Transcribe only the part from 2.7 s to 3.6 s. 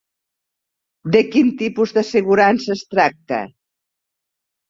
es tracta?